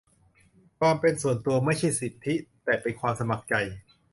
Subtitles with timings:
[0.79, 3.53] ความเป็นส่วนตัว ไม่ใช่สิทธิ แต่เป็นความสมัครใจ?